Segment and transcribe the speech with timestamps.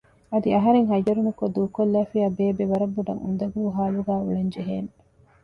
[0.31, 4.89] އަދި އަހަރެން ހައްޔަރުނުކޮށް ދޫކޮށްލައިފިއްޔާ ބޭބެ ވަރަށްބޮޑަށް އުނދަގޫ ހާލުގައި އުޅެން ޖެހޭނެ